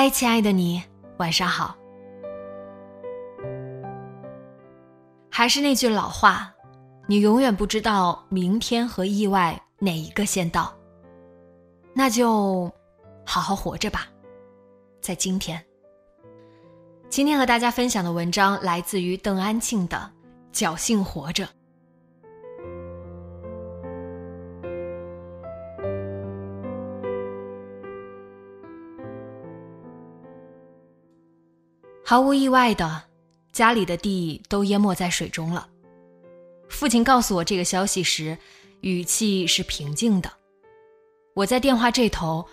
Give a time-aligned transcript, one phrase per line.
[0.00, 0.82] 嗨，亲爱的你，
[1.18, 1.76] 晚上好。
[5.30, 6.50] 还是那句老话，
[7.06, 10.74] 你永远不知道明天和意外哪一个先到。
[11.92, 12.72] 那就
[13.26, 14.06] 好好活着吧，
[15.02, 15.62] 在今天。
[17.10, 20.10] 今天和大家分享的文章来自于邓安庆的
[20.58, 21.44] 《侥幸活着》。
[32.10, 33.04] 毫无意外的，
[33.52, 35.68] 家里的地都淹没在水中了。
[36.68, 38.36] 父亲告诉我这个消息时，
[38.80, 40.28] 语气是平静的。
[41.34, 42.44] 我在电话这头，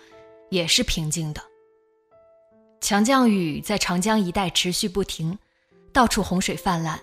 [0.48, 1.42] 也是平静的。
[2.80, 5.36] 强降雨在长江一带持续不停，
[5.92, 6.96] 到处洪水泛滥。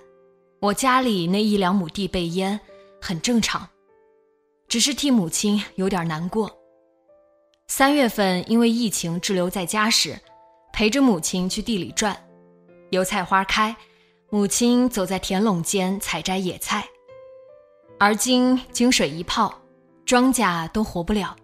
[0.62, 2.58] 我家里那一两亩地被淹，
[3.02, 3.68] 很正常，
[4.70, 6.50] 只是替母亲有点难过。
[7.68, 10.18] 三月份因为疫情滞留在家时，
[10.72, 12.18] 陪着母亲去地里转。
[12.92, 13.76] 油菜花开，
[14.30, 16.88] 母亲走在田垄间采摘野菜。
[17.98, 19.62] 而今经水一泡，
[20.06, 21.36] 庄稼都活不了。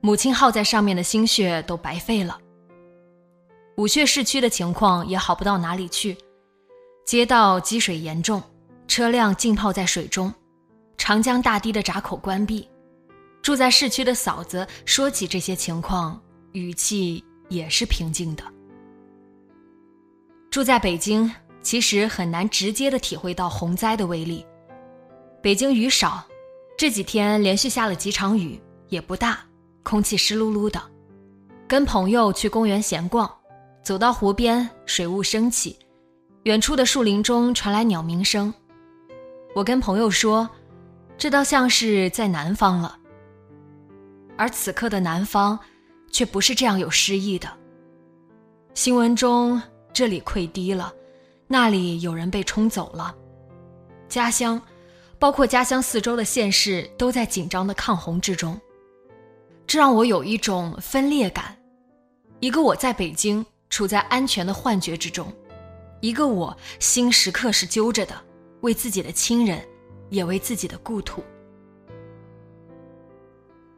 [0.00, 2.38] 母亲耗在上面的心血都白费了。
[3.76, 6.16] 武穴市区的情况也好不到哪里去，
[7.04, 8.42] 街道积水严重，
[8.86, 10.32] 车辆浸泡在水中，
[10.96, 12.68] 长江大堤的闸口关闭。
[13.42, 16.20] 住在市区的嫂子说起这些情况，
[16.52, 18.44] 语气也是平静的。
[20.56, 21.30] 住在北京，
[21.60, 24.42] 其实很难直接的体会到洪灾的威力。
[25.42, 26.26] 北京雨少，
[26.78, 28.58] 这几天连续下了几场雨，
[28.88, 29.40] 也不大，
[29.82, 30.80] 空气湿漉漉的。
[31.68, 33.30] 跟朋友去公园闲逛，
[33.84, 35.78] 走到湖边，水雾升起，
[36.44, 38.50] 远处的树林中传来鸟鸣声。
[39.54, 40.48] 我跟朋友说，
[41.18, 42.98] 这倒像是在南方了。
[44.38, 45.58] 而此刻的南方，
[46.10, 47.46] 却不是这样有诗意的。
[48.72, 49.60] 新闻中。
[49.96, 50.92] 这里溃堤了，
[51.48, 53.16] 那里有人被冲走了，
[54.10, 54.60] 家乡，
[55.18, 58.60] 包括家乡四周的县市都在紧张的抗洪之中，
[59.66, 61.56] 这让我有一种分裂感。
[62.40, 65.32] 一个我在北京处在安全的幻觉之中，
[66.02, 68.14] 一个我心时刻是揪着的，
[68.60, 69.66] 为自己的亲人，
[70.10, 71.24] 也为自己的故土。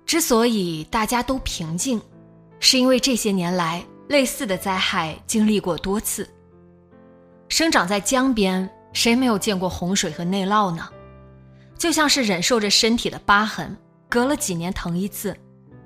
[0.04, 2.02] 之所以大家都平静，
[2.58, 3.86] 是因为这些年来。
[4.08, 6.28] 类似的灾害经历过多次。
[7.48, 10.88] 生长在江边，谁没有见过洪水和内涝呢？
[11.78, 13.76] 就像是忍受着身体的疤痕，
[14.08, 15.36] 隔了几年疼一次，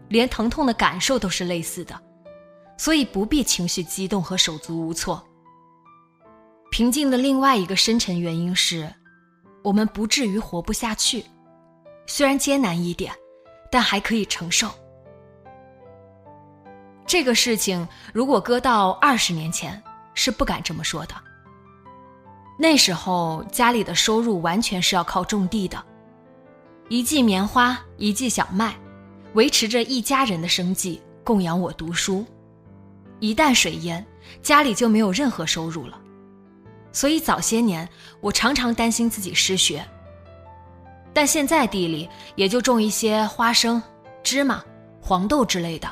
[0.09, 2.01] 连疼痛的感受都是类似的，
[2.79, 5.23] 所以不必情绪激动和手足无措。
[6.71, 8.91] 平静的另外一个深层原因是，
[9.63, 11.25] 我们不至于活不下去，
[12.07, 13.13] 虽然艰难一点，
[13.71, 14.71] 但还可以承受。
[17.13, 19.83] 这个事情如果搁到二十年前，
[20.15, 21.15] 是不敢这么说的。
[22.59, 25.85] 那时候家里的收入完全是要靠种地的，
[26.89, 28.75] 一季棉花，一季小麦，
[29.35, 32.25] 维持着一家人的生计，供养我读书。
[33.21, 34.03] 一旦水淹，
[34.41, 36.01] 家里就没有任何收入了。
[36.93, 37.87] 所以早些年
[38.23, 39.87] 我常常担心自己失学。
[41.13, 43.83] 但现在地里也就种一些花生、
[44.23, 44.65] 芝麻、
[44.99, 45.87] 黄豆之类的。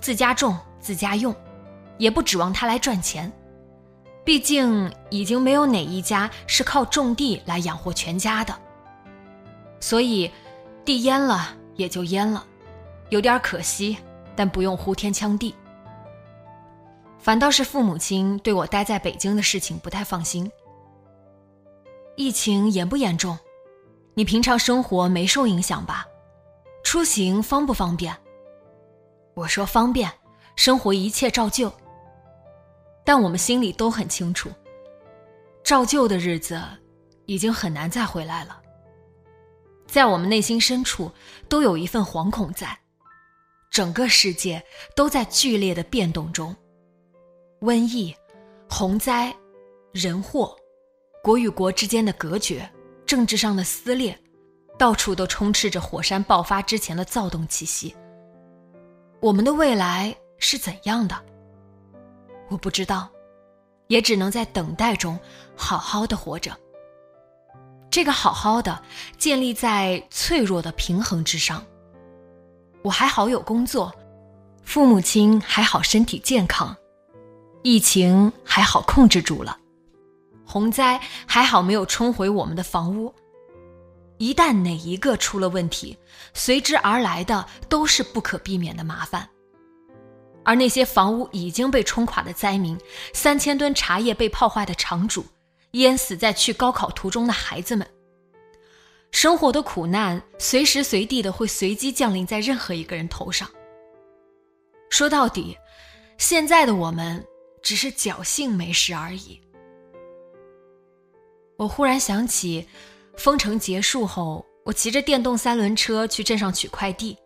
[0.00, 1.34] 自家种自家用，
[1.96, 3.32] 也不指望他来赚钱。
[4.24, 8.54] 毕竟已经没有哪一家是靠种地来养活全家的。
[9.80, 10.30] 所以，
[10.84, 12.44] 地淹了也就淹了，
[13.08, 13.96] 有点可惜，
[14.36, 15.54] 但不用呼天抢地。
[17.18, 20.50] 反倒是父母亲对我待在北京的事情不太放心。
[22.16, 23.38] 疫情严不严重？
[24.14, 26.06] 你平常生活没受影响吧？
[26.84, 28.14] 出行方不方便？
[29.34, 30.10] 我说方便，
[30.56, 31.72] 生活一切照旧。
[33.04, 34.50] 但我们心里都很清楚，
[35.64, 36.60] 照旧的日子
[37.26, 38.60] 已经很难再回来了。
[39.86, 41.10] 在我们内心深处，
[41.48, 42.78] 都有一份惶恐在。
[43.70, 44.62] 整个世界
[44.94, 46.54] 都在剧烈的变动中，
[47.60, 48.14] 瘟疫、
[48.68, 49.34] 洪灾、
[49.92, 50.54] 人祸，
[51.22, 52.70] 国与国之间的隔绝，
[53.06, 54.18] 政治上的撕裂，
[54.78, 57.96] 到处都充斥着火山爆发之前的躁动气息。
[59.20, 61.24] 我们的未来是怎样的？
[62.50, 63.08] 我不知道，
[63.86, 65.18] 也只能在等待中
[65.56, 66.54] 好好的活着。
[67.88, 68.82] 这个好好的
[69.16, 71.64] 建立在脆弱的平衡之上。
[72.82, 73.94] 我还好有工作，
[74.64, 76.76] 父母亲还好身体健康，
[77.62, 79.56] 疫情还好控制住了，
[80.44, 83.14] 洪灾还好没有冲毁我们的房屋。
[84.18, 85.96] 一旦哪一个出了问题，
[86.34, 89.28] 随之而来的都是不可避免的麻烦。
[90.44, 92.78] 而那些房屋已经被冲垮的灾民，
[93.12, 95.24] 三千吨茶叶被泡坏的厂主，
[95.72, 97.86] 淹死在去高考途中的孩子们。
[99.12, 103.48] 生活的苦难随时随地的会随机降临在任何一个人头上。
[104.90, 105.56] 说到底，
[106.18, 107.24] 现在的我们
[107.62, 109.40] 只是侥幸没事而已。
[111.56, 112.66] 我忽然想起，
[113.16, 117.16] 封城结束后，我骑着电动三轮车去镇上取快递，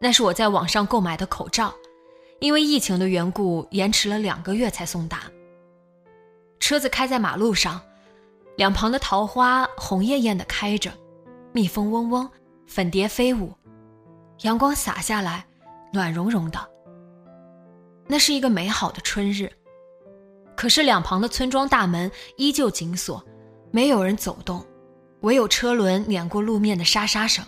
[0.00, 1.74] 那是我在网上购买的口罩，
[2.40, 5.22] 因为疫情的缘故，延迟了两个月才送达。
[6.60, 7.80] 车子开在马路上，
[8.56, 10.92] 两旁的桃花红艳艳的开着。
[11.52, 12.28] 蜜蜂嗡嗡，
[12.66, 13.52] 粉蝶飞舞，
[14.42, 15.46] 阳光洒下来，
[15.92, 16.58] 暖融融的。
[18.08, 19.50] 那是一个美好的春日，
[20.56, 23.24] 可是两旁的村庄大门依旧紧锁，
[23.70, 24.64] 没有人走动，
[25.20, 27.44] 唯有车轮碾过路面的沙沙声。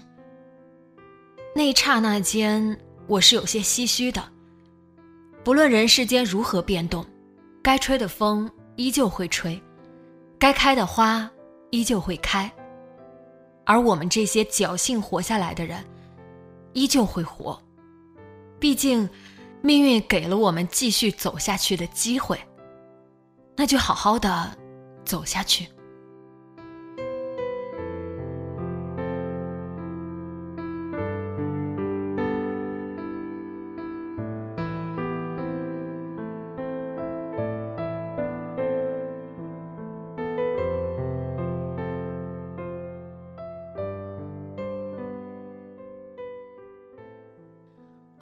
[1.55, 4.23] 那一刹那间，我是有些唏嘘的。
[5.47, 7.07] 不论人世间如何变动，
[7.63, 9.63] 该吹的风依旧会吹，
[10.41, 11.31] 该开的花
[11.71, 12.51] 依旧会开。
[13.65, 15.85] 而我们这些侥幸活下来的人，
[16.73, 17.57] 依旧会活。
[18.59, 19.09] 毕竟，
[19.63, 22.37] 命运给了我们继续走下去的机会，
[23.55, 24.51] 那就好好的
[25.05, 25.69] 走下去。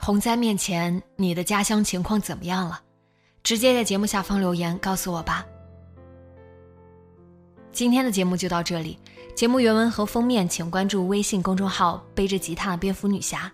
[0.05, 2.79] 洪灾面前，你的家乡情况怎么样了？
[3.41, 5.43] 直接在节目下方留言告诉我吧。
[7.71, 8.99] 今天的节目就到这里，
[9.35, 13.51] 节目原文和封面请关注微信公众号“背着吉他的蝙蝠女侠”，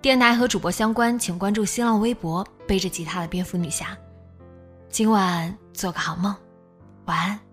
[0.00, 3.94] 电台和主播相关请关注新浪微博“背着吉他的蝙蝠女侠”。
[4.88, 6.34] 今晚做个好梦，
[7.04, 7.47] 晚安。